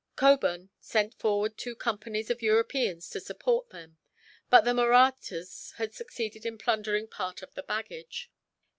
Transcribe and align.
Cockburn 0.15 0.71
sent 0.79 1.13
forward 1.13 1.59
two 1.59 1.75
companies 1.75 2.31
of 2.31 2.41
Europeans 2.41 3.07
to 3.11 3.19
support 3.19 3.69
them, 3.69 3.99
but 4.49 4.61
the 4.61 4.73
Mahrattas 4.73 5.73
had 5.75 5.93
succeeded 5.93 6.43
in 6.43 6.57
plundering 6.57 7.07
part 7.07 7.43
of 7.43 7.53
the 7.53 7.61
baggage. 7.61 8.31